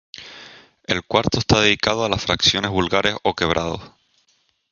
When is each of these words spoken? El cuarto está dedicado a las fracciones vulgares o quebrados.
El 0.87 1.03
cuarto 1.05 1.37
está 1.37 1.59
dedicado 1.61 2.03
a 2.03 2.09
las 2.09 2.23
fracciones 2.23 2.71
vulgares 2.71 3.13
o 3.21 3.35
quebrados. 3.35 3.79